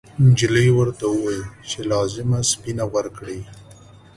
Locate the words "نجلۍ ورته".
0.25-1.05